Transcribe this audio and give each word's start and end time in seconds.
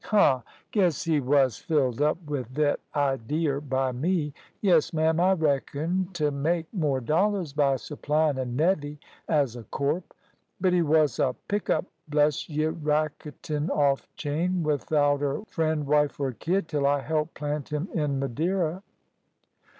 "Huh! 0.03 0.41
Guess 0.71 1.03
he 1.03 1.19
wos 1.19 1.59
filled 1.59 2.01
up 2.01 2.17
with 2.25 2.47
thet 2.55 2.79
idear 2.95 3.61
by 3.61 3.91
me. 3.91 4.33
Yes, 4.59 4.93
ma'am, 4.93 5.19
I 5.19 5.33
reckoned 5.33 6.15
t' 6.15 6.31
make 6.31 6.65
more 6.73 6.99
dollars 6.99 7.53
by 7.53 7.75
supplyin' 7.75 8.39
a 8.39 8.45
nevy 8.45 8.97
as 9.29 9.55
a 9.55 9.61
corp. 9.65 10.15
But 10.59 10.73
he 10.73 10.81
wos 10.81 11.19
a 11.19 11.35
pick 11.47 11.69
up, 11.69 11.85
bless 12.07 12.49
y', 12.49 12.65
racketin' 12.65 13.69
off 13.69 14.07
chain, 14.15 14.63
withouter 14.63 15.43
friend, 15.47 15.85
wife, 15.85 16.19
or 16.19 16.31
kid, 16.31 16.67
till 16.67 16.87
I 16.87 17.01
help 17.01 17.35
plant 17.35 17.69
him 17.69 17.87
in 17.93 18.17
Madeira." 18.19 18.81